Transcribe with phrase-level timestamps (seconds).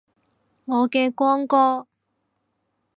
[0.65, 1.85] 我嘅光哥